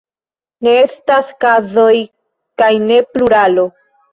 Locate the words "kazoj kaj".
1.45-2.73